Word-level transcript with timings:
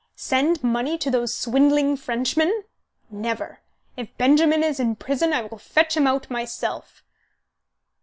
"Send 0.15 0.63
money 0.63 0.97
to 0.97 1.11
those 1.11 1.31
swindling 1.31 1.95
Frenchmen? 1.95 2.63
Never! 3.11 3.59
If 3.95 4.17
Benjamin 4.17 4.63
is 4.63 4.79
in 4.79 4.95
prison 4.95 5.31
I 5.31 5.43
will 5.43 5.59
fetch 5.59 5.95
him 5.95 6.07
out 6.07 6.27
myself." 6.27 7.03